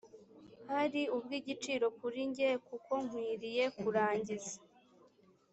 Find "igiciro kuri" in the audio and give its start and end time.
1.39-2.21